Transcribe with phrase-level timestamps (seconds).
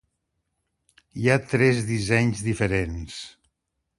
[1.23, 3.21] Hi ha tres dissenys diferents.